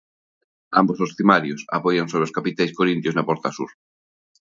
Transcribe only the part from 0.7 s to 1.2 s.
Ambos os